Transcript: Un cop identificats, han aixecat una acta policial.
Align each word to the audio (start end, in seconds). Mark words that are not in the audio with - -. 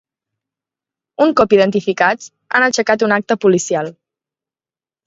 Un 1.27 1.35
cop 1.41 1.53
identificats, 1.59 2.33
han 2.59 2.67
aixecat 2.71 3.07
una 3.11 3.21
acta 3.23 3.41
policial. 3.47 3.97